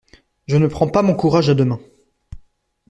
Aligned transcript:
Je 0.47 0.57
ne 0.57 0.65
prends 0.65 0.87
pas 0.87 1.03
mon 1.03 1.13
courage 1.13 1.49
à 1.51 1.53
deux 1.53 1.63
mains. 1.65 1.79